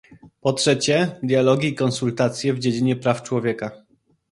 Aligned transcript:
Po 0.41 0.53
trzecie,, 0.53 1.19
dialogi 1.23 1.67
i 1.67 1.75
konsultacje 1.75 2.53
w 2.53 2.59
dziedzinie 2.59 2.95
praw 2.95 3.23
człowieka 3.23 3.71